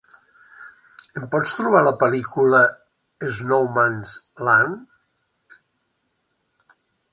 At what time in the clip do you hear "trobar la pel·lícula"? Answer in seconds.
1.57-2.63